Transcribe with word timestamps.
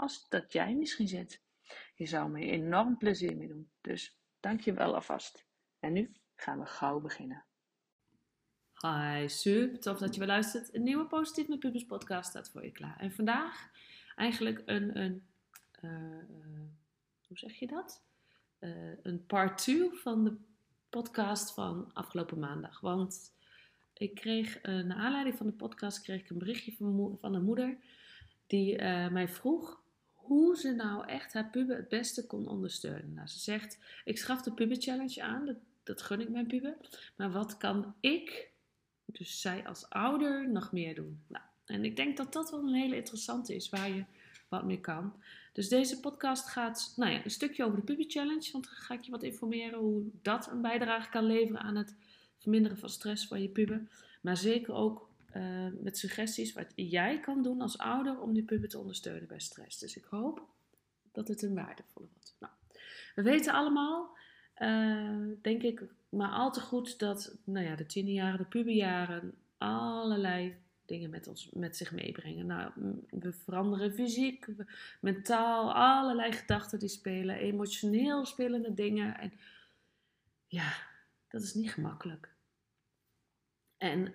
als 0.00 0.28
dat 0.28 0.52
jij 0.52 0.74
misschien 0.74 1.08
zit. 1.08 1.42
Je 1.94 2.06
zou 2.06 2.30
me 2.30 2.40
enorm 2.40 2.96
plezier 2.96 3.36
mee 3.36 3.48
doen. 3.48 3.70
Dus 3.80 4.18
dank 4.40 4.60
je 4.60 4.72
wel 4.72 4.94
alvast. 4.94 5.46
En 5.78 5.92
nu 5.92 6.12
gaan 6.36 6.58
we 6.58 6.66
gauw 6.66 7.00
beginnen. 7.00 7.44
Hi, 8.80 9.28
super 9.28 9.80
tof 9.80 9.98
dat 9.98 10.14
je 10.14 10.18
weer 10.18 10.28
luistert. 10.28 10.74
Een 10.74 10.82
nieuwe 10.82 11.06
Positief 11.06 11.48
met 11.48 11.58
Pubers 11.58 11.84
podcast 11.84 12.28
staat 12.28 12.50
voor 12.50 12.64
je 12.64 12.70
klaar. 12.70 12.98
En 12.98 13.12
vandaag 13.12 13.70
eigenlijk 14.16 14.62
een, 14.66 14.98
een 14.98 15.26
uh, 15.80 15.90
uh, 15.90 16.60
hoe 17.26 17.38
zeg 17.38 17.54
je 17.54 17.66
dat? 17.66 18.04
Uh, 18.60 18.92
een 19.02 19.26
part 19.26 19.58
2 19.58 19.90
van 19.92 20.24
de 20.24 20.36
podcast 20.88 21.54
van 21.54 21.90
afgelopen 21.92 22.38
maandag. 22.38 22.80
Want 22.80 23.34
ik 23.92 24.14
kreeg, 24.14 24.62
naar 24.62 24.96
aanleiding 24.96 25.36
van 25.36 25.46
de 25.46 25.52
podcast, 25.52 26.00
kreeg 26.00 26.20
ik 26.20 26.30
een 26.30 26.38
berichtje 26.38 26.72
van, 26.72 27.18
van 27.20 27.34
een 27.34 27.44
moeder 27.44 27.78
die 28.46 28.82
mij 29.10 29.28
vroeg 29.28 29.79
hoe 30.22 30.56
ze 30.56 30.72
nou 30.72 31.06
echt 31.06 31.32
haar 31.32 31.50
puber 31.50 31.76
het 31.76 31.88
beste 31.88 32.26
kon 32.26 32.48
ondersteunen. 32.48 33.14
Nou, 33.14 33.28
ze 33.28 33.38
zegt, 33.38 33.78
ik 34.04 34.18
schaf 34.18 34.42
de 34.42 34.52
puber 34.52 34.76
challenge 34.76 35.22
aan, 35.22 35.46
dat, 35.46 35.56
dat 35.82 36.02
gun 36.02 36.20
ik 36.20 36.28
mijn 36.28 36.46
puber. 36.46 36.76
Maar 37.16 37.30
wat 37.30 37.56
kan 37.56 37.94
ik 38.00 38.50
dus 39.12 39.40
zij 39.40 39.66
als 39.66 39.88
ouder 39.88 40.50
nog 40.50 40.72
meer 40.72 40.94
doen. 40.94 41.22
Nou, 41.26 41.44
en 41.64 41.84
ik 41.84 41.96
denk 41.96 42.16
dat 42.16 42.32
dat 42.32 42.50
wel 42.50 42.60
een 42.60 42.74
hele 42.74 42.96
interessante 42.96 43.54
is, 43.54 43.68
waar 43.68 43.90
je 43.90 44.04
wat 44.48 44.64
mee 44.64 44.80
kan. 44.80 45.12
Dus 45.52 45.68
deze 45.68 46.00
podcast 46.00 46.48
gaat 46.48 46.92
nou 46.96 47.12
ja, 47.12 47.24
een 47.24 47.30
stukje 47.30 47.64
over 47.64 47.76
de 47.76 47.84
Puppy 47.84 48.08
Challenge, 48.08 48.48
want 48.52 48.64
dan 48.64 48.74
ga 48.74 48.94
ik 48.94 49.04
je 49.04 49.10
wat 49.10 49.22
informeren 49.22 49.78
hoe 49.78 50.02
dat 50.22 50.50
een 50.50 50.60
bijdrage 50.60 51.10
kan 51.10 51.24
leveren 51.24 51.60
aan 51.60 51.76
het 51.76 51.96
verminderen 52.38 52.78
van 52.78 52.88
stress 52.88 53.26
van 53.26 53.42
je 53.42 53.48
puber. 53.48 53.88
Maar 54.20 54.36
zeker 54.36 54.74
ook 54.74 55.09
uh, 55.36 55.66
met 55.80 55.98
suggesties 55.98 56.52
wat 56.52 56.72
jij 56.74 57.20
kan 57.20 57.42
doen 57.42 57.60
als 57.60 57.78
ouder 57.78 58.20
om 58.20 58.32
die 58.32 58.44
puber 58.44 58.68
te 58.68 58.78
ondersteunen 58.78 59.28
bij 59.28 59.40
stress. 59.40 59.78
Dus 59.78 59.96
ik 59.96 60.04
hoop 60.04 60.48
dat 61.12 61.28
het 61.28 61.42
een 61.42 61.54
waardevolle 61.54 62.08
wordt. 62.12 62.36
Nou, 62.38 62.52
we 63.14 63.22
weten 63.22 63.52
allemaal, 63.52 64.16
uh, 64.58 65.26
denk 65.42 65.62
ik, 65.62 65.82
maar 66.08 66.30
al 66.30 66.52
te 66.52 66.60
goed 66.60 66.98
dat 66.98 67.36
nou 67.44 67.66
ja, 67.66 67.76
de 67.76 67.86
tienerjaren, 67.86 68.38
de 68.38 68.44
puberjaren, 68.44 69.34
allerlei 69.58 70.56
dingen 70.84 71.10
met, 71.10 71.26
ons, 71.26 71.50
met 71.52 71.76
zich 71.76 71.92
meebrengen. 71.92 72.46
Nou, 72.46 72.72
we 73.10 73.32
veranderen 73.32 73.92
fysiek, 73.92 74.46
mentaal, 75.00 75.74
allerlei 75.74 76.32
gedachten 76.32 76.78
die 76.78 76.88
spelen, 76.88 77.36
emotioneel 77.36 78.26
spelende 78.26 78.74
dingen. 78.74 79.18
En 79.18 79.32
ja, 80.46 80.72
dat 81.28 81.42
is 81.42 81.54
niet 81.54 81.72
gemakkelijk. 81.72 82.34
En 83.76 84.14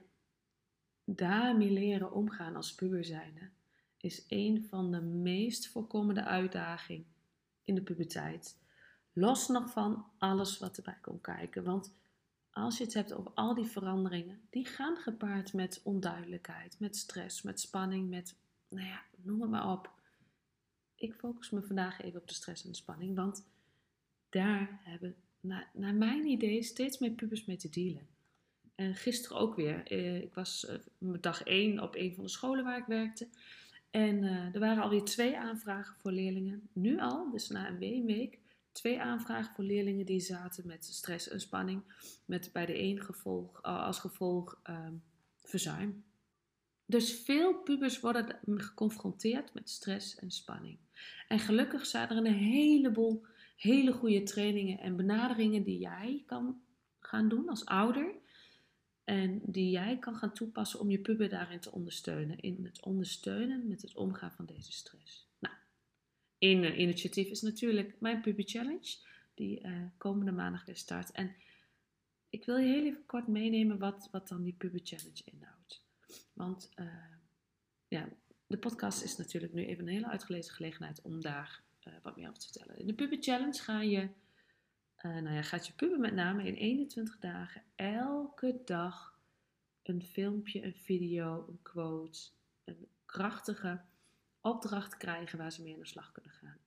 daarmee 1.05 1.71
leren 1.71 2.11
omgaan 2.11 2.55
als 2.55 2.75
puber 2.75 3.05
zijnde 3.05 3.49
is 3.97 4.25
een 4.27 4.65
van 4.69 4.91
de 4.91 5.01
meest 5.01 5.67
voorkomende 5.67 6.23
uitdagingen 6.23 7.05
in 7.63 7.75
de 7.75 7.81
puberteit. 7.81 8.57
Los 9.13 9.47
nog 9.47 9.71
van 9.71 10.05
alles 10.17 10.59
wat 10.59 10.77
erbij 10.77 10.97
komt 11.01 11.21
kijken. 11.21 11.63
Want 11.63 11.93
als 12.51 12.77
je 12.77 12.83
het 12.83 12.93
hebt 12.93 13.13
over 13.13 13.31
al 13.33 13.53
die 13.53 13.65
veranderingen, 13.65 14.41
die 14.49 14.65
gaan 14.65 14.97
gepaard 14.97 15.53
met 15.53 15.81
onduidelijkheid, 15.83 16.79
met 16.79 16.95
stress, 16.95 17.41
met 17.41 17.59
spanning, 17.59 18.09
met, 18.09 18.35
nou 18.69 18.87
ja, 18.87 19.01
noem 19.15 19.41
het 19.41 19.49
maar 19.49 19.71
op. 19.71 19.91
Ik 20.95 21.13
focus 21.13 21.49
me 21.49 21.61
vandaag 21.61 22.01
even 22.01 22.21
op 22.21 22.27
de 22.27 22.33
stress 22.33 22.63
en 22.63 22.69
de 22.69 22.75
spanning, 22.75 23.15
want 23.15 23.45
daar 24.29 24.79
hebben, 24.83 25.15
naar, 25.39 25.69
naar 25.73 25.93
mijn 25.93 26.25
idee, 26.25 26.63
steeds 26.63 26.97
meer 26.97 27.11
pubers 27.11 27.45
mee 27.45 27.57
te 27.57 27.69
dealen. 27.69 28.07
En 28.75 28.95
gisteren 28.95 29.37
ook 29.37 29.55
weer. 29.55 29.87
Eh, 29.87 30.21
ik 30.21 30.33
was 30.33 30.67
uh, 30.99 31.13
dag 31.21 31.43
één 31.43 31.79
op 31.79 31.95
een 31.95 32.13
van 32.13 32.23
de 32.23 32.29
scholen 32.29 32.63
waar 32.63 32.77
ik 32.77 32.85
werkte. 32.85 33.27
En 33.91 34.23
uh, 34.23 34.53
er 34.53 34.59
waren 34.59 34.83
alweer 34.83 35.03
twee 35.03 35.37
aanvragen 35.37 35.95
voor 35.95 36.11
leerlingen. 36.11 36.69
Nu 36.73 36.99
al, 36.99 37.31
dus 37.31 37.49
na 37.49 37.67
een 37.67 38.05
week, 38.05 38.39
twee 38.71 39.01
aanvragen 39.01 39.53
voor 39.55 39.63
leerlingen 39.63 40.05
die 40.05 40.19
zaten 40.19 40.67
met 40.67 40.85
stress 40.85 41.29
en 41.29 41.39
spanning, 41.39 41.81
met 42.25 42.49
bij 42.53 42.65
de 42.65 42.79
een 42.79 43.01
gevolg, 43.01 43.61
als 43.61 43.99
gevolg 43.99 44.59
um, 44.69 45.03
verzuim. 45.43 46.03
Dus 46.85 47.13
veel 47.13 47.53
pubers 47.53 47.99
worden 47.99 48.39
geconfronteerd 48.45 49.53
met 49.53 49.69
stress 49.69 50.15
en 50.15 50.31
spanning. 50.31 50.77
En 51.27 51.39
gelukkig 51.39 51.85
zijn 51.85 52.09
er 52.09 52.17
een 52.17 52.25
heleboel 52.25 53.25
hele 53.55 53.91
goede 53.91 54.23
trainingen 54.23 54.79
en 54.79 54.95
benaderingen 54.95 55.63
die 55.63 55.79
jij 55.79 56.23
kan 56.25 56.61
gaan 56.99 57.29
doen 57.29 57.49
als 57.49 57.65
ouder. 57.65 58.13
En 59.05 59.41
die 59.43 59.69
jij 59.69 59.97
kan 59.99 60.15
gaan 60.15 60.33
toepassen 60.33 60.79
om 60.79 60.89
je 60.89 60.99
puber 60.99 61.29
daarin 61.29 61.59
te 61.59 61.71
ondersteunen. 61.71 62.39
In 62.39 62.65
het 62.65 62.83
ondersteunen 62.83 63.67
met 63.67 63.81
het 63.81 63.95
omgaan 63.95 64.31
van 64.31 64.45
deze 64.45 64.71
stress. 64.71 65.25
Een 66.39 66.81
initiatief 66.81 67.29
is 67.29 67.41
natuurlijk 67.41 67.95
mijn 67.99 68.21
Puber 68.21 68.43
Challenge, 68.47 68.97
die 69.33 69.65
uh, 69.65 69.83
komende 69.97 70.31
maandag 70.31 70.65
weer 70.65 70.75
start. 70.75 71.11
En 71.11 71.35
ik 72.29 72.45
wil 72.45 72.57
je 72.57 72.67
heel 72.67 72.85
even 72.85 73.05
kort 73.05 73.27
meenemen 73.27 73.77
wat, 73.77 74.07
wat 74.11 74.27
dan 74.27 74.43
die 74.43 74.53
Puber 74.53 74.79
Challenge 74.83 75.21
inhoudt. 75.25 75.83
Want 76.33 76.71
uh, 76.75 76.85
ja, 77.87 78.09
de 78.47 78.57
podcast 78.57 79.03
is 79.03 79.17
natuurlijk 79.17 79.53
nu 79.53 79.65
even 79.65 79.87
een 79.87 79.93
hele 79.93 80.07
uitgelezen 80.07 80.53
gelegenheid 80.53 81.01
om 81.01 81.21
daar 81.21 81.63
wat 82.01 82.15
meer 82.15 82.27
over 82.27 82.39
te 82.39 82.47
vertellen. 82.51 82.79
In 82.79 82.87
de 82.87 82.93
Puber 82.93 83.17
Challenge 83.21 83.61
ga 83.61 83.81
je, 83.81 84.09
nou 85.13 85.35
ja, 85.35 85.41
gaat 85.41 85.67
je 85.67 85.73
puber 85.73 85.99
met 85.99 86.13
name 86.13 86.47
in 86.47 86.53
21 86.53 87.19
dagen 87.19 87.63
elke 87.75 88.61
dag 88.65 89.19
een 89.83 90.03
filmpje, 90.03 90.63
een 90.63 90.75
video, 90.75 91.45
een 91.47 91.61
quote, 91.61 92.19
een 92.63 92.87
krachtige 93.05 93.81
opdracht 94.41 94.97
krijgen 94.97 95.37
waar 95.37 95.51
ze 95.51 95.63
mee 95.63 95.73
aan 95.73 95.79
de 95.79 95.85
slag 95.85 96.11
kunnen 96.11 96.31
gaan. 96.31 96.57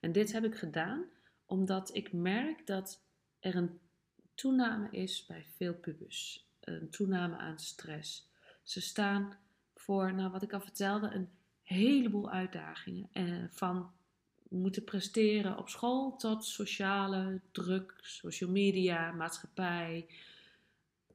En 0.00 0.12
dit 0.12 0.32
heb 0.32 0.44
ik 0.44 0.56
gedaan 0.56 1.04
omdat 1.46 1.94
ik 1.94 2.12
merk 2.12 2.66
dat 2.66 3.04
er 3.40 3.56
een 3.56 3.80
toename 4.34 4.90
is 4.90 5.26
bij 5.26 5.46
veel 5.56 5.74
pubers. 5.74 6.48
Een 6.60 6.90
toename 6.90 7.36
aan 7.36 7.58
stress. 7.58 8.30
Ze 8.62 8.80
staan 8.80 9.38
voor, 9.74 10.14
nou 10.14 10.30
wat 10.30 10.42
ik 10.42 10.52
al 10.52 10.60
vertelde, 10.60 11.10
een 11.10 11.30
heleboel 11.62 12.30
uitdagingen. 12.30 13.08
Eh, 13.12 13.44
van 13.50 13.92
moeten 14.48 14.84
presteren 14.84 15.58
op 15.58 15.68
school 15.68 16.16
tot 16.16 16.44
sociale 16.44 17.40
druk, 17.52 17.98
social 18.00 18.50
media, 18.50 19.12
maatschappij. 19.12 20.08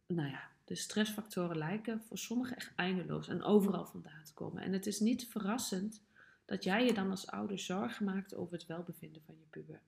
Nou 0.07 0.29
ja, 0.29 0.51
de 0.63 0.75
stressfactoren 0.75 1.57
lijken 1.57 2.01
voor 2.01 2.17
sommigen 2.17 2.55
echt 2.55 2.71
eindeloos 2.75 3.27
en 3.27 3.43
overal 3.43 3.85
vandaan 3.85 4.23
te 4.23 4.33
komen. 4.33 4.63
En 4.63 4.73
het 4.73 4.85
is 4.87 4.99
niet 4.99 5.27
verrassend 5.27 6.01
dat 6.45 6.63
jij 6.63 6.85
je 6.85 6.93
dan 6.93 7.09
als 7.09 7.27
ouder 7.27 7.59
zorgen 7.59 8.05
maakt 8.05 8.35
over 8.35 8.53
het 8.53 8.65
welbevinden 8.65 9.21
van 9.25 9.35
je 9.37 9.45
puber. 9.49 9.81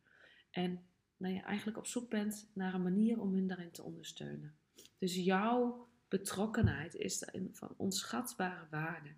En 0.52 0.86
nou 1.18 1.34
je 1.34 1.42
eigenlijk 1.42 1.78
op 1.78 1.88
zoek 1.88 2.10
bent 2.10 2.50
naar 2.54 2.74
een 2.74 2.84
manier 2.84 3.20
om 3.20 3.34
hun 3.34 3.48
daarin 3.48 3.72
te 3.72 3.84
ondersteunen. 3.84 4.56
Dus 4.98 5.16
jouw 5.16 5.88
betrokkenheid 6.08 6.96
is 6.96 7.30
van 7.52 7.74
onschatbare 7.78 8.68
waarde. 8.70 9.10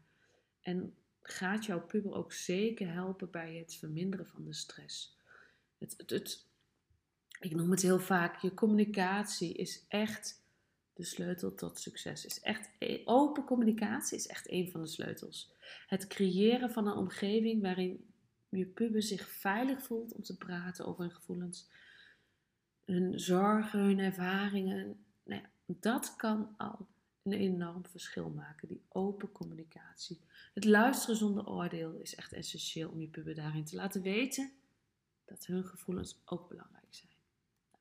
En 0.62 0.95
gaat 1.29 1.65
jouw 1.65 1.81
puber 1.81 2.13
ook 2.13 2.33
zeker 2.33 2.94
helpen 2.94 3.31
bij 3.31 3.56
het 3.56 3.75
verminderen 3.75 4.27
van 4.27 4.45
de 4.45 4.53
stress. 4.53 5.18
Het, 5.77 6.03
het, 6.06 6.45
ik 7.39 7.56
noem 7.56 7.71
het 7.71 7.81
heel 7.81 8.00
vaak, 8.00 8.41
je 8.41 8.53
communicatie 8.53 9.53
is 9.53 9.85
echt 9.88 10.45
de 10.94 11.03
sleutel 11.03 11.53
tot 11.53 11.79
succes 11.79 12.25
is. 12.25 12.39
Echt 12.39 12.69
e, 12.79 13.01
open 13.06 13.44
communicatie 13.44 14.18
is 14.18 14.27
echt 14.27 14.51
een 14.51 14.71
van 14.71 14.81
de 14.81 14.88
sleutels. 14.88 15.51
Het 15.88 16.07
creëren 16.07 16.71
van 16.71 16.88
een 16.88 16.97
omgeving 16.97 17.62
waarin 17.62 18.06
je 18.50 18.65
puber 18.65 19.03
zich 19.03 19.30
veilig 19.30 19.83
voelt 19.83 20.13
om 20.13 20.23
te 20.23 20.38
praten 20.38 20.85
over 20.85 21.01
hun 21.01 21.13
gevoelens, 21.13 21.69
hun 22.85 23.19
zorgen, 23.19 23.80
hun 23.80 24.00
ervaringen. 24.00 25.06
Nou 25.23 25.41
dat 25.65 26.15
kan 26.15 26.53
al 26.57 26.88
een 27.31 27.39
enorm 27.39 27.85
verschil 27.85 28.29
maken, 28.29 28.68
die 28.68 28.81
open 28.89 29.31
communicatie. 29.31 30.21
Het 30.53 30.65
luisteren 30.65 31.15
zonder 31.15 31.47
oordeel 31.47 31.94
is 31.94 32.15
echt 32.15 32.33
essentieel 32.33 32.89
om 32.89 33.01
je 33.01 33.07
puber 33.07 33.35
daarin 33.35 33.65
te 33.65 33.75
laten 33.75 34.01
weten 34.01 34.51
dat 35.25 35.45
hun 35.45 35.65
gevoelens 35.65 36.21
ook 36.25 36.50
belangrijk 36.50 36.88
zijn. 36.89 37.12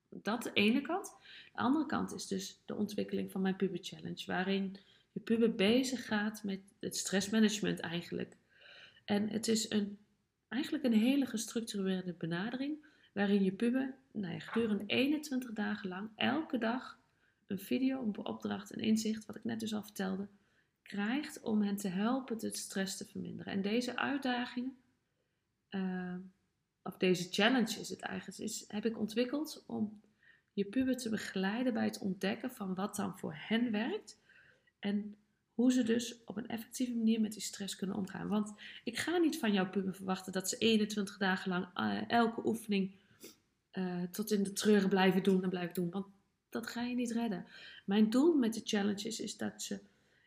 Dat 0.08 0.42
de 0.42 0.52
ene 0.52 0.80
kant. 0.80 1.14
De 1.52 1.58
andere 1.58 1.86
kant 1.86 2.14
is 2.14 2.26
dus 2.26 2.62
de 2.64 2.74
ontwikkeling 2.74 3.30
van 3.30 3.40
mijn 3.40 3.56
puber 3.56 3.78
challenge, 3.82 4.22
waarin 4.26 4.76
je 5.12 5.20
puber 5.20 5.54
bezig 5.54 6.06
gaat 6.06 6.42
met 6.42 6.60
het 6.80 6.96
stressmanagement 6.96 7.80
eigenlijk. 7.80 8.36
En 9.04 9.28
het 9.28 9.48
is 9.48 9.70
een, 9.70 9.98
eigenlijk 10.48 10.84
een 10.84 10.92
hele 10.92 11.26
gestructureerde 11.26 12.12
benadering, 12.12 12.86
waarin 13.12 13.44
je 13.44 13.52
puber 13.52 13.94
nou 14.12 14.40
gedurende 14.40 14.84
21 14.86 15.52
dagen 15.52 15.88
lang 15.88 16.10
elke 16.16 16.58
dag 16.58 16.98
een 17.46 17.58
video, 17.58 18.02
een 18.02 18.24
opdracht, 18.26 18.74
een 18.74 18.82
inzicht, 18.82 19.26
wat 19.26 19.36
ik 19.36 19.44
net 19.44 19.60
dus 19.60 19.74
al 19.74 19.82
vertelde, 19.82 20.28
krijgt 20.82 21.40
om 21.40 21.62
hen 21.62 21.76
te 21.76 21.88
helpen 21.88 22.38
de 22.38 22.56
stress 22.56 22.96
te 22.96 23.06
verminderen. 23.06 23.52
En 23.52 23.62
deze 23.62 23.96
uitdagingen, 23.96 24.76
uh, 25.70 26.14
of 26.82 26.96
deze 26.96 27.28
challenge 27.30 27.80
is 27.80 27.88
het 27.88 28.00
eigenlijk, 28.00 28.38
is, 28.38 28.64
heb 28.68 28.84
ik 28.84 28.98
ontwikkeld 28.98 29.64
om 29.66 30.00
je 30.52 30.64
puber 30.64 30.96
te 30.96 31.08
begeleiden 31.08 31.72
bij 31.72 31.84
het 31.84 31.98
ontdekken 31.98 32.50
van 32.50 32.74
wat 32.74 32.96
dan 32.96 33.18
voor 33.18 33.34
hen 33.36 33.70
werkt. 33.70 34.18
En 34.78 35.16
hoe 35.54 35.72
ze 35.72 35.82
dus 35.82 36.24
op 36.24 36.36
een 36.36 36.48
effectieve 36.48 36.94
manier 36.94 37.20
met 37.20 37.32
die 37.32 37.42
stress 37.42 37.76
kunnen 37.76 37.96
omgaan. 37.96 38.28
Want 38.28 38.54
ik 38.84 38.98
ga 38.98 39.16
niet 39.16 39.38
van 39.38 39.52
jouw 39.52 39.70
puber 39.70 39.94
verwachten 39.94 40.32
dat 40.32 40.48
ze 40.48 40.56
21 40.56 41.16
dagen 41.16 41.50
lang 41.50 41.66
uh, 41.76 42.10
elke 42.10 42.46
oefening 42.46 42.94
uh, 43.72 44.02
tot 44.02 44.30
in 44.30 44.42
de 44.42 44.52
treuren 44.52 44.88
blijven 44.88 45.22
doen 45.22 45.42
en 45.42 45.48
blijven 45.48 45.74
doen. 45.74 45.90
Want 45.90 46.06
dat 46.56 46.66
ga 46.66 46.82
je 46.82 46.94
niet 46.94 47.10
redden. 47.10 47.46
Mijn 47.84 48.10
doel 48.10 48.34
met 48.34 48.54
de 48.54 48.60
challenges 48.64 49.20
is 49.20 49.36
dat 49.36 49.62
ze 49.62 49.80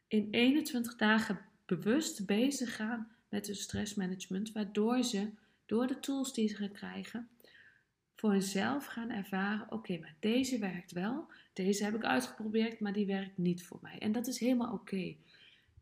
in 0.08 0.28
21 0.32 0.96
dagen 0.96 1.40
bewust 1.66 2.26
bezig 2.26 2.76
gaan 2.76 3.12
met 3.30 3.48
hun 3.48 3.56
stressmanagement, 3.56 4.52
waardoor 4.52 5.04
ze 5.04 5.30
door 5.66 5.88
de 5.88 6.00
tools 6.00 6.34
die 6.34 6.48
ze 6.48 6.56
gaan 6.56 6.72
krijgen 6.72 7.30
voor 8.16 8.32
hunzelf 8.32 8.86
gaan 8.86 9.10
ervaren: 9.10 9.72
oké, 9.72 9.98
maar 9.98 10.16
deze 10.20 10.60
werkt 10.60 10.92
wel, 10.92 11.28
deze 11.54 11.84
heb 11.84 11.96
ik 11.96 12.04
uitgeprobeerd, 12.04 12.80
maar 12.80 12.94
die 12.94 13.06
werkt 13.06 13.38
niet 13.38 13.64
voor 13.64 13.80
mij. 13.82 13.98
En 14.00 14.12
dat 14.12 14.28
is 14.28 14.40
helemaal 14.40 14.74
oké. 14.74 15.16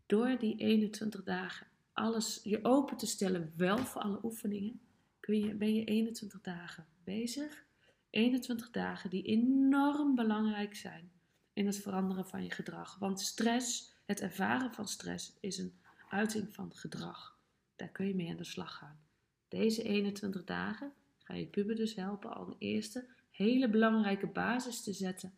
Door 0.05 0.37
die 0.39 0.55
21 0.55 1.23
dagen 1.23 1.67
alles 1.93 2.39
je 2.43 2.63
open 2.63 2.97
te 2.97 3.05
stellen, 3.05 3.53
wel 3.55 3.77
voor 3.77 4.01
alle 4.01 4.19
oefeningen, 4.23 4.79
kun 5.19 5.39
je, 5.39 5.53
ben 5.53 5.75
je 5.75 5.83
21 5.83 6.41
dagen 6.41 6.85
bezig 7.03 7.65
21 8.09 8.71
dagen 8.71 9.09
die 9.09 9.23
enorm 9.23 10.15
belangrijk 10.15 10.75
zijn 10.75 11.11
in 11.53 11.65
het 11.65 11.77
veranderen 11.77 12.27
van 12.27 12.43
je 12.43 12.51
gedrag. 12.51 12.97
Want 12.99 13.19
stress, 13.19 13.95
het 14.05 14.21
ervaren 14.21 14.73
van 14.73 14.87
stress, 14.87 15.37
is 15.39 15.57
een 15.57 15.79
uiting 16.09 16.53
van 16.53 16.75
gedrag. 16.75 17.39
Daar 17.75 17.89
kun 17.89 18.07
je 18.07 18.15
mee 18.15 18.29
aan 18.29 18.37
de 18.37 18.43
slag 18.43 18.75
gaan. 18.77 18.99
Deze 19.47 19.83
21 19.83 20.43
dagen 20.43 20.93
ga 21.17 21.33
je 21.33 21.45
puber 21.45 21.75
dus 21.75 21.95
helpen 21.95 22.35
al 22.35 22.47
een 22.47 22.55
eerste 22.57 23.07
hele 23.31 23.69
belangrijke 23.69 24.27
basis 24.27 24.81
te 24.81 24.93
zetten 24.93 25.37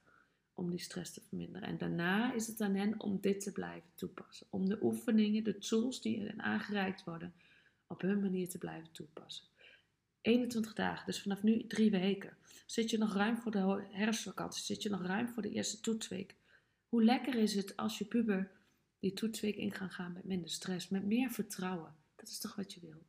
om 0.54 0.70
die 0.70 0.80
stress 0.80 1.14
te 1.14 1.22
verminderen. 1.22 1.68
En 1.68 1.78
daarna 1.78 2.34
is 2.34 2.48
het 2.48 2.62
aan 2.62 2.76
hen 2.76 3.00
om 3.00 3.22
dit 3.22 3.40
te 3.40 3.52
blijven 3.52 3.90
toepassen. 3.96 4.48
Om 4.50 4.70
de 4.70 4.84
oefeningen, 4.84 5.44
de 5.44 5.58
tools 5.58 6.02
die 6.02 6.22
hen 6.22 6.42
aangereikt 6.42 7.04
worden, 7.04 7.34
op 7.88 8.02
hun 8.02 8.22
manier 8.22 8.50
te 8.50 8.58
blijven 8.58 8.92
toepassen. 8.92 9.46
21 10.22 10.74
dagen, 10.74 11.06
dus 11.06 11.22
vanaf 11.22 11.44
nu 11.44 11.68
drie 11.68 11.92
weken. 11.92 12.38
Zit 12.66 12.90
je 12.90 12.98
nog 12.98 13.14
ruim 13.14 13.38
voor 13.38 13.52
de 13.52 13.88
herfstvakantie? 13.92 14.64
Zit 14.64 14.84
je 14.84 14.90
nog 14.90 15.02
ruim 15.02 15.30
voor 15.30 15.42
de 15.42 15.52
eerste 15.52 15.80
toetsweek? 15.80 16.36
Hoe 16.88 17.04
lekker 17.04 17.36
is 17.36 17.56
het 17.56 17.78
als 17.78 17.98
je 17.98 18.06
puber 18.06 18.52
die 19.00 19.14
toetsweek 19.14 19.56
in 19.56 19.72
kan 19.72 19.90
gaan 19.90 20.14
met 20.14 20.24
minder 20.24 20.50
stress, 20.50 20.90
met 20.90 21.06
meer 21.06 21.30
vertrouwen? 21.30 21.96
Dat 22.16 22.28
is 22.28 22.40
toch 22.40 22.56
wat 22.56 22.74
je 22.74 22.80
wil? 22.80 23.04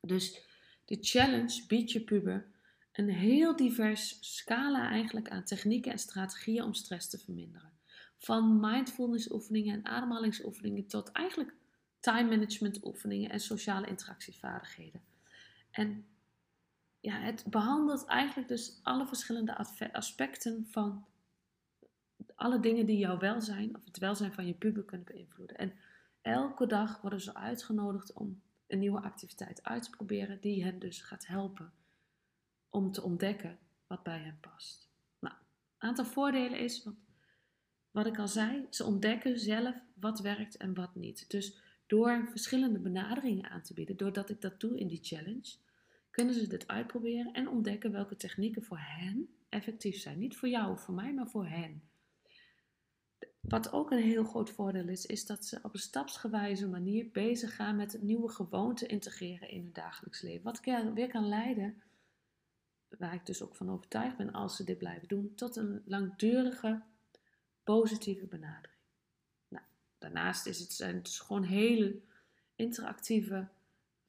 Dus 0.00 0.46
de 0.84 0.98
challenge 1.00 1.64
biedt 1.66 1.92
je 1.92 2.00
puber 2.00 2.46
een 2.92 3.08
heel 3.08 3.56
divers 3.56 4.18
scala 4.20 4.90
eigenlijk 4.90 5.28
aan 5.28 5.44
technieken 5.44 5.92
en 5.92 5.98
strategieën 5.98 6.62
om 6.62 6.74
stress 6.74 7.08
te 7.08 7.18
verminderen. 7.18 7.72
Van 8.16 8.60
mindfulness 8.60 9.30
oefeningen 9.30 9.74
en 9.74 9.84
ademhalingsoefeningen 9.84 10.86
tot 10.86 11.12
eigenlijk 11.12 11.54
time 12.00 12.28
management 12.28 12.84
oefeningen 12.84 13.30
en 13.30 13.40
sociale 13.40 13.86
interactievaardigheden. 13.86 15.02
En 15.70 16.06
ja, 17.00 17.20
het 17.20 17.44
behandelt 17.46 18.04
eigenlijk 18.04 18.48
dus 18.48 18.80
alle 18.82 19.06
verschillende 19.06 19.56
aspecten 19.92 20.66
van 20.70 21.06
alle 22.34 22.60
dingen 22.60 22.86
die 22.86 22.98
jouw 22.98 23.18
welzijn 23.18 23.76
of 23.76 23.84
het 23.84 23.98
welzijn 23.98 24.32
van 24.32 24.46
je 24.46 24.54
puber 24.54 24.84
kunnen 24.84 25.06
beïnvloeden. 25.06 25.56
En 25.56 25.72
elke 26.22 26.66
dag 26.66 27.00
worden 27.00 27.20
ze 27.20 27.34
uitgenodigd 27.34 28.12
om 28.12 28.42
een 28.66 28.78
nieuwe 28.78 29.00
activiteit 29.00 29.62
uit 29.62 29.82
te 29.82 29.90
proberen 29.90 30.40
die 30.40 30.64
hen 30.64 30.78
dus 30.78 31.00
gaat 31.00 31.26
helpen 31.26 31.72
om 32.68 32.92
te 32.92 33.02
ontdekken 33.02 33.58
wat 33.86 34.02
bij 34.02 34.18
hen 34.18 34.38
past. 34.40 34.88
Nou, 35.18 35.34
een 35.34 35.88
aantal 35.88 36.04
voordelen 36.04 36.58
is, 36.58 36.84
wat, 36.84 36.94
wat 37.90 38.06
ik 38.06 38.18
al 38.18 38.28
zei, 38.28 38.66
ze 38.70 38.84
ontdekken 38.84 39.38
zelf 39.38 39.74
wat 39.94 40.20
werkt 40.20 40.56
en 40.56 40.74
wat 40.74 40.94
niet. 40.94 41.30
Dus 41.30 41.58
door 41.88 42.26
verschillende 42.30 42.78
benaderingen 42.78 43.50
aan 43.50 43.62
te 43.62 43.74
bieden, 43.74 43.96
doordat 43.96 44.30
ik 44.30 44.40
dat 44.40 44.60
doe 44.60 44.78
in 44.78 44.86
die 44.86 45.02
challenge, 45.02 45.56
kunnen 46.10 46.34
ze 46.34 46.46
dit 46.46 46.68
uitproberen 46.68 47.32
en 47.32 47.48
ontdekken 47.48 47.92
welke 47.92 48.16
technieken 48.16 48.62
voor 48.62 48.78
hen 48.80 49.28
effectief 49.48 49.96
zijn. 49.96 50.18
Niet 50.18 50.36
voor 50.36 50.48
jou 50.48 50.72
of 50.72 50.80
voor 50.80 50.94
mij, 50.94 51.14
maar 51.14 51.28
voor 51.28 51.46
hen. 51.46 51.82
Wat 53.40 53.72
ook 53.72 53.90
een 53.90 54.02
heel 54.02 54.24
groot 54.24 54.50
voordeel 54.50 54.88
is, 54.88 55.06
is 55.06 55.26
dat 55.26 55.44
ze 55.44 55.58
op 55.62 55.74
een 55.74 55.80
stapsgewijze 55.80 56.68
manier 56.68 57.10
bezig 57.10 57.54
gaan 57.54 57.76
met 57.76 58.02
nieuwe 58.02 58.28
gewoonten 58.28 58.88
integreren 58.88 59.48
in 59.48 59.62
hun 59.62 59.72
dagelijks 59.72 60.22
leven. 60.22 60.42
Wat 60.42 60.60
weer 60.94 61.08
kan 61.08 61.28
leiden, 61.28 61.82
waar 62.88 63.14
ik 63.14 63.26
dus 63.26 63.42
ook 63.42 63.56
van 63.56 63.70
overtuigd 63.70 64.16
ben 64.16 64.32
als 64.32 64.56
ze 64.56 64.64
dit 64.64 64.78
blijven 64.78 65.08
doen, 65.08 65.34
tot 65.34 65.56
een 65.56 65.82
langdurige 65.84 66.82
positieve 67.64 68.26
benadering. 68.26 68.77
Daarnaast 69.98 70.46
is 70.46 70.58
het, 70.58 70.72
zijn 70.72 70.96
het 70.96 71.08
gewoon 71.08 71.42
hele 71.42 72.00
interactieve 72.56 73.48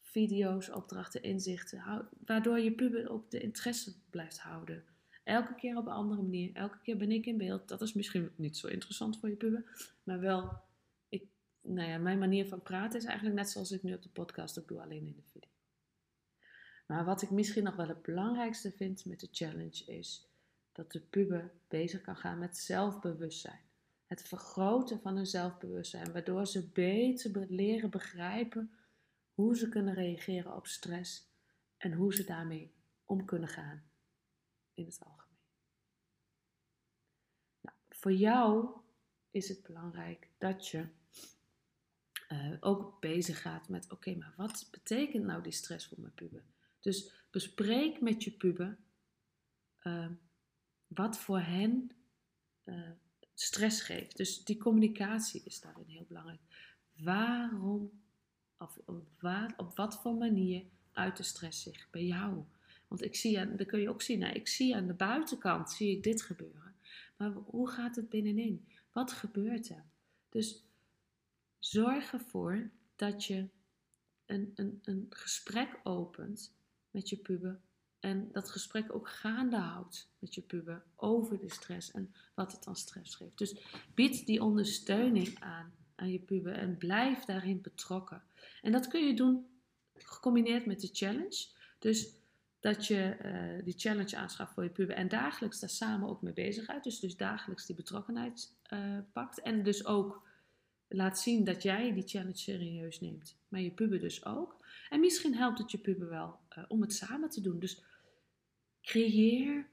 video's, 0.01 0.69
opdrachten, 0.69 1.23
inzichten, 1.23 2.07
waardoor 2.25 2.59
je 2.59 2.71
puber 2.71 3.09
ook 3.09 3.31
de 3.31 3.39
interesse 3.39 3.93
blijft 4.09 4.39
houden. 4.39 4.83
Elke 5.23 5.55
keer 5.55 5.77
op 5.77 5.85
een 5.85 5.91
andere 5.91 6.21
manier, 6.21 6.55
elke 6.55 6.79
keer 6.81 6.97
ben 6.97 7.11
ik 7.11 7.25
in 7.25 7.37
beeld. 7.37 7.67
Dat 7.67 7.81
is 7.81 7.93
misschien 7.93 8.31
niet 8.35 8.57
zo 8.57 8.67
interessant 8.67 9.19
voor 9.19 9.29
je 9.29 9.35
puber, 9.35 9.91
maar 10.03 10.19
wel, 10.19 10.61
ik, 11.09 11.23
nou 11.61 11.89
ja, 11.89 11.97
mijn 11.97 12.19
manier 12.19 12.47
van 12.47 12.61
praten 12.61 12.99
is 12.99 13.05
eigenlijk 13.05 13.35
net 13.35 13.49
zoals 13.49 13.71
ik 13.71 13.83
nu 13.83 13.93
op 13.93 14.01
de 14.01 14.09
podcast 14.09 14.59
ook 14.59 14.67
doe, 14.67 14.81
alleen 14.81 15.07
in 15.07 15.15
de 15.15 15.29
video. 15.31 15.49
Maar 16.87 17.05
wat 17.05 17.21
ik 17.21 17.29
misschien 17.29 17.63
nog 17.63 17.75
wel 17.75 17.87
het 17.87 18.01
belangrijkste 18.01 18.71
vind 18.71 19.05
met 19.05 19.19
de 19.19 19.27
challenge 19.31 19.85
is 19.85 20.27
dat 20.71 20.91
de 20.91 20.99
puber 20.99 21.51
bezig 21.67 22.01
kan 22.01 22.15
gaan 22.15 22.39
met 22.39 22.57
zelfbewustzijn. 22.57 23.68
Het 24.09 24.27
vergroten 24.27 25.01
van 25.01 25.15
hun 25.15 25.25
zelfbewustzijn, 25.25 26.11
waardoor 26.11 26.45
ze 26.45 26.69
beter 26.69 27.45
leren 27.49 27.89
begrijpen 27.89 28.71
hoe 29.33 29.57
ze 29.57 29.69
kunnen 29.69 29.93
reageren 29.93 30.55
op 30.55 30.67
stress 30.67 31.31
en 31.77 31.93
hoe 31.93 32.13
ze 32.13 32.23
daarmee 32.23 32.73
om 33.05 33.25
kunnen 33.25 33.49
gaan 33.49 33.83
in 34.73 34.85
het 34.85 34.99
algemeen. 34.99 35.37
Nou, 37.61 37.77
voor 37.89 38.13
jou 38.13 38.79
is 39.31 39.49
het 39.49 39.63
belangrijk 39.63 40.29
dat 40.37 40.67
je 40.67 40.87
uh, 42.29 42.57
ook 42.59 42.99
bezig 42.99 43.41
gaat 43.41 43.69
met: 43.69 43.91
oké, 43.91 44.15
maar 44.15 44.33
wat 44.37 44.67
betekent 44.71 45.25
nou 45.25 45.43
die 45.43 45.51
stress 45.51 45.87
voor 45.87 45.99
mijn 46.01 46.13
puber? 46.13 46.43
Dus 46.79 47.25
bespreek 47.31 48.01
met 48.01 48.23
je 48.23 48.31
puber 48.31 48.77
uh, 49.83 50.09
wat 50.87 51.19
voor 51.19 51.39
hen 51.39 51.91
uh, 52.65 52.89
stress 53.41 53.81
geeft. 53.81 54.17
Dus 54.17 54.43
die 54.43 54.57
communicatie 54.57 55.41
is 55.45 55.61
daarin 55.61 55.87
heel 55.87 56.05
belangrijk. 56.07 56.39
Waarom 56.93 57.91
of 58.57 58.79
op, 58.85 59.07
waar, 59.19 59.53
op 59.57 59.75
wat 59.75 60.01
voor 60.01 60.13
manier 60.13 60.63
uit 60.91 61.17
de 61.17 61.23
stress 61.23 61.61
zich 61.61 61.87
bij 61.89 62.05
jou? 62.05 62.43
Want 62.87 63.03
ik 63.03 63.15
zie, 63.15 63.39
aan, 63.39 63.55
dat 63.55 63.67
kun 63.67 63.79
je 63.79 63.89
ook 63.89 64.01
zien, 64.01 64.19
nou, 64.19 64.33
ik 64.33 64.47
zie 64.47 64.75
aan 64.75 64.87
de 64.87 64.93
buitenkant 64.93 65.71
zie 65.71 65.95
ik 65.95 66.03
dit 66.03 66.21
gebeuren. 66.21 66.75
Maar 67.17 67.31
hoe 67.31 67.69
gaat 67.69 67.95
het 67.95 68.09
binnenin? 68.09 68.67
Wat 68.91 69.11
gebeurt 69.11 69.69
er? 69.69 69.83
Dus 70.29 70.63
zorg 71.59 72.13
ervoor 72.13 72.69
dat 72.95 73.25
je 73.25 73.47
een, 74.25 74.51
een, 74.55 74.79
een 74.83 75.05
gesprek 75.09 75.79
opent 75.83 76.53
met 76.91 77.09
je 77.09 77.17
puber. 77.17 77.59
En 77.99 78.29
dat 78.31 78.49
gesprek 78.49 78.93
ook 78.93 79.09
gaande 79.09 79.57
houdt 79.57 80.09
met 80.19 80.35
je 80.35 80.41
puber 80.41 80.83
over 80.95 81.39
de 81.39 81.49
stress 81.49 81.91
en 81.91 82.13
wat 82.33 82.51
het 82.51 82.63
dan 82.63 82.75
stress 82.75 83.15
geeft. 83.15 83.37
Dus 83.37 83.55
bied 83.93 84.25
die 84.25 84.43
ondersteuning 84.43 85.39
aan 85.39 85.77
aan 85.99 86.11
je 86.11 86.19
puber 86.19 86.53
en 86.53 86.77
blijf 86.77 87.25
daarin 87.25 87.61
betrokken. 87.61 88.23
En 88.61 88.71
dat 88.71 88.87
kun 88.87 89.07
je 89.07 89.13
doen 89.13 89.45
gecombineerd 89.93 90.65
met 90.65 90.81
de 90.81 90.89
challenge. 90.91 91.47
Dus 91.79 92.17
dat 92.59 92.87
je 92.87 93.01
eh, 93.01 93.65
die 93.65 93.77
challenge 93.77 94.17
aanschaft 94.17 94.53
voor 94.53 94.63
je 94.63 94.69
puber 94.69 94.95
en 94.95 95.07
dagelijks 95.07 95.59
daar 95.59 95.69
samen 95.69 96.09
ook 96.09 96.21
mee 96.21 96.33
bezig 96.33 96.65
gaat. 96.65 96.83
Dus, 96.83 96.99
dus 96.99 97.17
dagelijks 97.17 97.65
die 97.65 97.75
betrokkenheid 97.75 98.55
uh, 98.73 98.97
pakt. 99.13 99.41
En 99.41 99.63
dus 99.63 99.85
ook 99.85 100.27
laat 100.87 101.19
zien 101.19 101.43
dat 101.43 101.63
jij 101.63 101.93
die 101.93 102.07
challenge 102.07 102.37
serieus 102.37 102.99
neemt. 102.99 103.37
Maar 103.47 103.61
je 103.61 103.71
puber 103.71 103.99
dus 103.99 104.25
ook. 104.25 104.65
En 104.89 104.99
misschien 104.99 105.35
helpt 105.35 105.57
het 105.57 105.71
je 105.71 105.77
puber 105.77 106.09
wel 106.09 106.39
uh, 106.57 106.63
om 106.67 106.81
het 106.81 106.93
samen 106.93 107.29
te 107.29 107.41
doen. 107.41 107.59
Dus 107.59 107.83
creëer 108.81 109.67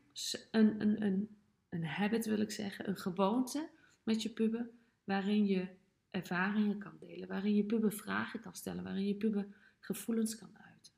een, 0.50 0.80
een, 0.80 1.02
een, 1.02 1.36
een 1.68 1.84
habit, 1.84 2.26
wil 2.26 2.40
ik 2.40 2.50
zeggen, 2.50 2.88
een 2.88 2.96
gewoonte 2.96 3.68
met 4.02 4.22
je 4.22 4.30
puber. 4.30 4.70
Waarin 5.04 5.46
je 5.46 5.68
ervaringen 6.10 6.78
kan 6.78 6.96
delen. 6.98 7.28
Waarin 7.28 7.54
je 7.54 7.64
puber 7.64 7.92
vragen 7.92 8.40
kan 8.40 8.54
stellen. 8.54 8.84
Waarin 8.84 9.06
je 9.06 9.14
puber 9.14 9.46
gevoelens 9.78 10.38
kan 10.38 10.50
uiten. 10.52 10.92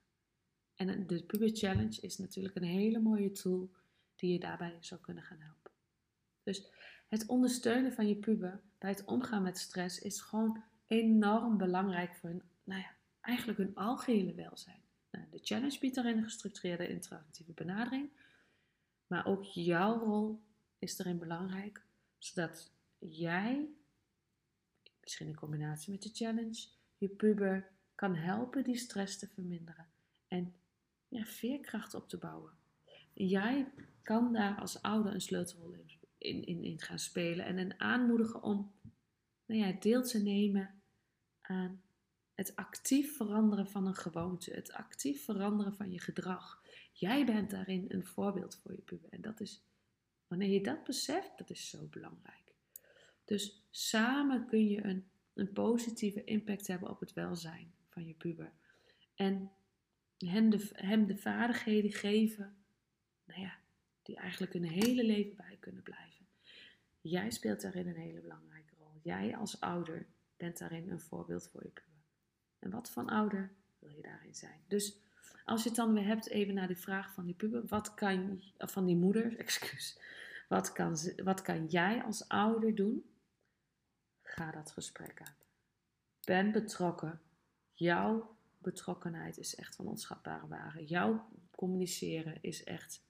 En 0.75 1.07
de 1.07 1.25
Puber 1.25 1.51
Challenge 1.51 2.01
is 2.01 2.19
natuurlijk 2.19 2.55
een 2.55 2.63
hele 2.63 2.99
mooie 2.99 3.31
tool 3.31 3.71
die 4.17 4.33
je 4.33 4.39
daarbij 4.39 4.77
zou 4.81 5.01
kunnen 5.01 5.23
gaan 5.23 5.41
helpen. 5.41 5.71
Dus 6.43 6.71
het 7.09 7.27
ondersteunen 7.27 7.93
van 7.93 8.09
je 8.09 8.17
puber 8.17 8.61
bij 8.79 8.91
het 8.91 9.05
omgaan 9.05 9.43
met 9.43 9.59
stress 9.59 9.99
is 9.99 10.21
gewoon 10.21 10.63
enorm 10.87 11.57
belangrijk 11.57 12.15
voor 12.15 12.29
hun, 12.29 12.43
nou 12.65 12.81
ja, 12.81 12.91
eigenlijk 13.21 13.59
hun 13.59 13.75
algehele 13.75 14.35
welzijn. 14.35 14.83
Nou, 15.19 15.31
de 15.31 15.39
challenge 15.43 15.79
biedt 15.79 15.95
daarin 15.95 16.17
een 16.17 16.25
gestructureerde 16.25 16.89
interactieve 16.89 17.53
benadering, 17.53 18.11
maar 19.07 19.27
ook 19.27 19.45
jouw 19.45 19.99
rol 19.99 20.43
is 20.79 20.99
erin 20.99 21.19
belangrijk, 21.19 21.83
zodat 22.19 22.73
jij, 22.99 23.69
misschien 25.01 25.27
in 25.27 25.35
combinatie 25.35 25.93
met 25.93 26.03
de 26.03 26.11
challenge, 26.13 26.67
je 26.99 27.09
puber 27.09 27.71
kan 27.95 28.15
helpen 28.15 28.65
die 28.65 28.77
stress 28.77 29.19
te 29.19 29.29
verminderen 29.29 29.87
en 30.29 30.55
ja, 31.09 31.25
veerkracht 31.25 31.95
op 31.95 32.09
te 32.09 32.17
bouwen. 32.17 32.53
Jij 33.15 33.73
kan 34.03 34.33
daar 34.33 34.61
als 34.61 34.83
ouder 34.83 35.15
een 35.15 35.21
sleutelrol 35.21 35.75
in, 36.19 36.45
in, 36.45 36.65
in 36.65 36.81
gaan 36.81 36.99
spelen 36.99 37.47
en 37.47 37.57
hen 37.57 37.81
aanmoedigen 37.81 38.43
om 38.43 38.73
nou 39.47 39.61
ja, 39.61 39.73
deel 39.73 40.03
te 40.03 40.23
nemen 40.23 40.83
aan 41.41 41.83
het 42.39 42.57
actief 42.57 43.17
veranderen 43.17 43.69
van 43.69 43.87
een 43.87 43.95
gewoonte, 43.95 44.51
het 44.51 44.73
actief 44.73 45.25
veranderen 45.25 45.75
van 45.75 45.93
je 45.93 46.01
gedrag. 46.01 46.63
Jij 46.93 47.27
bent 47.27 47.51
daarin 47.51 47.85
een 47.89 48.05
voorbeeld 48.05 48.57
voor 48.57 48.73
je 48.73 48.81
puber. 48.81 49.11
En 49.11 49.21
dat 49.21 49.41
is, 49.41 49.65
wanneer 50.27 50.49
je 50.49 50.63
dat 50.63 50.85
beseft, 50.85 51.39
dat 51.39 51.51
is 51.51 51.71
zo 51.71 51.87
belangrijk. 51.87 52.55
Dus 53.25 53.67
samen 53.71 54.47
kun 54.47 54.69
je 54.69 54.85
een, 54.85 55.09
een 55.35 55.53
positieve 55.53 56.25
impact 56.25 56.67
hebben 56.67 56.91
op 56.91 57.01
het 57.01 57.13
welzijn 57.13 57.75
van 57.89 58.07
je 58.07 58.15
puber. 58.15 58.53
En 59.15 59.51
hem 60.19 60.51
de, 60.51 60.69
hem 60.73 61.07
de 61.07 61.17
vaardigheden 61.17 61.93
geven, 61.93 62.57
nou 63.25 63.41
ja, 63.41 63.59
die 64.03 64.17
eigenlijk 64.17 64.55
een 64.55 64.69
hele 64.69 65.05
leven 65.05 65.37
bij 65.37 65.57
kunnen 65.61 65.83
blijven. 65.83 66.27
Jij 67.01 67.31
speelt 67.31 67.61
daarin 67.61 67.89
een 67.89 67.97
hele 67.97 68.21
belangrijke 68.21 68.75
rol. 68.79 69.01
Jij 69.03 69.37
als 69.37 69.61
ouder 69.61 70.07
bent 70.37 70.59
daarin 70.59 70.91
een 70.91 71.01
voorbeeld 71.01 71.49
voor 71.49 71.63
je 71.63 71.71
puber. 71.71 71.98
En 72.59 72.71
wat 72.71 72.91
van 72.91 73.09
ouder 73.09 73.53
wil 73.79 73.91
je 73.91 74.03
daarin 74.03 74.35
zijn? 74.35 74.61
Dus 74.69 74.97
als 75.45 75.63
je 75.63 75.69
het 75.69 75.79
dan 75.79 75.95
weer 75.95 76.07
hebt 76.07 76.29
even 76.29 76.55
naar 76.55 76.69
de 76.69 76.77
vraag 76.77 77.13
van 77.13 77.25
die 77.25 77.35
puber, 77.35 77.67
wat 77.67 77.95
kan, 77.95 78.43
van 78.59 78.85
die 78.85 78.97
moeder, 78.97 79.37
excuus, 79.39 79.99
wat 80.49 80.73
kan, 80.73 80.97
wat 81.25 81.43
kan 81.43 81.67
jij 81.67 82.03
als 82.03 82.29
ouder 82.29 82.75
doen? 82.75 83.05
Ga 84.23 84.51
dat 84.51 84.71
gesprek 84.71 85.21
aan. 85.23 85.37
Ben 86.25 86.53
betrokken. 86.53 87.21
Jouw 87.73 88.37
betrokkenheid 88.59 89.39
is 89.39 89.55
echt 89.55 89.75
van 89.75 89.87
onschatbare 89.87 90.47
waarde. 90.47 90.85
Jouw 90.85 91.29
communiceren 91.51 92.39
is 92.41 92.65
echt 92.65 93.03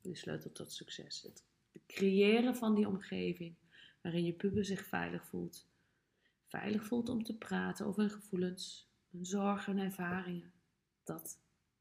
de 0.00 0.14
sleutel 0.14 0.52
tot 0.52 0.72
succes. 0.72 1.22
Het 1.22 1.42
creëren 1.86 2.56
van 2.56 2.74
die 2.74 2.88
omgeving 2.88 3.54
waarin 4.00 4.24
je 4.24 4.32
puber 4.32 4.64
zich 4.64 4.86
veilig 4.86 5.26
voelt. 5.26 5.67
Veilig 6.48 6.86
voelt 6.86 7.08
om 7.08 7.22
te 7.24 7.36
praten 7.36 7.86
over 7.86 8.00
hun 8.00 8.10
gevoelens, 8.10 8.90
hun 9.10 9.26
zorgen 9.26 9.78
en 9.78 9.84
ervaringen. 9.84 10.52
Dat, 11.04 11.38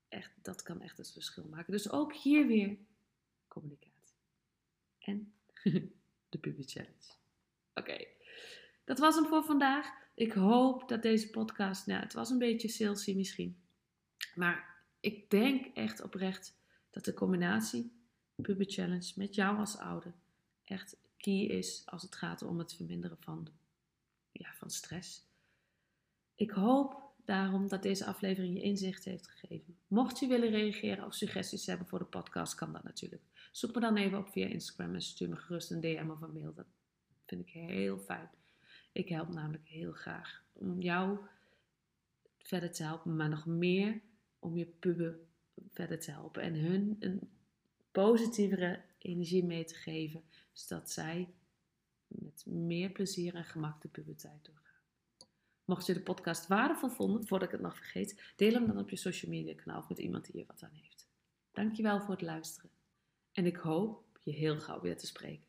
echt, 0.07 0.31
dat 0.41 0.61
kan 0.61 0.81
echt 0.81 0.97
het 0.97 1.11
verschil 1.11 1.47
maken. 1.49 1.71
Dus 1.71 1.91
ook 1.91 2.13
hier 2.15 2.47
weer 2.47 2.77
communicatie. 3.47 4.17
En 4.99 5.33
de 6.29 6.37
puber 6.39 6.63
challenge. 6.65 7.15
Oké, 7.73 8.05
dat 8.83 8.99
was 8.99 9.15
hem 9.15 9.25
voor 9.25 9.43
vandaag. 9.43 9.87
Ik 10.13 10.31
hoop 10.31 10.89
dat 10.89 11.01
deze 11.01 11.29
podcast, 11.29 11.85
nou, 11.85 12.01
het 12.01 12.13
was 12.13 12.29
een 12.29 12.37
beetje 12.37 12.67
salesy 12.67 13.15
misschien. 13.15 13.61
Maar 14.35 14.75
ik 14.99 15.29
denk 15.29 15.65
echt 15.65 16.01
oprecht 16.01 16.55
dat 16.89 17.05
de 17.05 17.13
combinatie 17.13 17.95
Puber 18.35 18.65
Challenge 18.69 19.13
met 19.15 19.35
jou 19.35 19.57
als 19.57 19.77
ouder 19.77 20.13
echt 20.63 20.97
key 21.17 21.41
is 21.41 21.81
als 21.85 22.01
het 22.01 22.15
gaat 22.15 22.41
om 22.41 22.59
het 22.59 22.75
verminderen 22.75 23.17
van, 23.19 23.47
ja, 24.37 24.53
van 24.53 24.69
stress. 24.69 25.25
Ik 26.35 26.51
hoop 26.51 27.07
daarom 27.25 27.67
dat 27.67 27.83
deze 27.83 28.05
aflevering 28.05 28.53
je 28.53 28.61
inzicht 28.61 29.05
heeft 29.05 29.27
gegeven. 29.27 29.77
Mocht 29.87 30.19
je 30.19 30.27
willen 30.27 30.49
reageren 30.49 31.05
of 31.05 31.13
suggesties 31.13 31.65
hebben 31.65 31.87
voor 31.87 31.99
de 31.99 32.05
podcast, 32.05 32.55
kan 32.55 32.73
dat 32.73 32.83
natuurlijk. 32.83 33.21
Zoek 33.51 33.73
me 33.73 33.81
dan 33.81 33.97
even 33.97 34.17
op 34.17 34.27
via 34.27 34.45
Instagram 34.45 34.93
en 34.93 35.01
stuur 35.01 35.29
me 35.29 35.35
gerust 35.35 35.71
een 35.71 35.81
DM 35.81 36.09
of 36.09 36.21
een 36.21 36.33
mail. 36.33 36.53
Dat 36.53 36.65
vind 37.25 37.47
ik 37.47 37.53
heel 37.53 37.97
fijn. 37.97 38.29
Ik 38.91 39.09
help 39.09 39.33
namelijk 39.33 39.67
heel 39.67 39.91
graag 39.91 40.43
om 40.53 40.81
jou 40.81 41.19
verder 42.37 42.71
te 42.71 42.83
helpen, 42.83 43.15
maar 43.15 43.29
nog 43.29 43.45
meer 43.45 44.01
om 44.39 44.57
je 44.57 44.65
puber 44.65 45.19
verder 45.71 45.99
te 45.99 46.11
helpen 46.11 46.41
en 46.41 46.55
hun 46.55 46.95
een 46.99 47.29
positievere 47.91 48.81
energie 48.97 49.43
mee 49.43 49.65
te 49.65 49.75
geven, 49.75 50.23
zodat 50.53 50.91
zij 50.91 51.27
met 52.07 52.45
meer 52.45 52.89
plezier 52.89 53.35
en 53.35 53.45
gemak 53.45 53.81
de 53.81 53.87
puberteit 53.87 54.45
doorgaan. 54.45 54.65
Mocht 55.65 55.85
je 55.85 55.93
de 55.93 56.01
podcast 56.01 56.47
waardevol 56.47 56.89
vonden, 56.89 57.27
voordat 57.27 57.47
ik 57.47 57.53
het 57.53 57.63
nog 57.63 57.75
vergeet, 57.75 58.33
deel 58.35 58.53
hem 58.53 58.67
dan 58.67 58.77
op 58.77 58.89
je 58.89 58.95
social 58.95 59.31
media 59.31 59.55
kanaal 59.55 59.79
of 59.79 59.89
met 59.89 59.99
iemand 59.99 60.25
die 60.25 60.41
er 60.41 60.47
wat 60.47 60.63
aan 60.63 60.73
heeft. 60.73 61.07
Dankjewel 61.51 61.99
voor 61.99 62.09
het 62.09 62.21
luisteren 62.21 62.71
en 63.31 63.45
ik 63.45 63.55
hoop 63.55 64.19
je 64.23 64.31
heel 64.31 64.59
gauw 64.59 64.81
weer 64.81 64.97
te 64.97 65.05
spreken. 65.05 65.45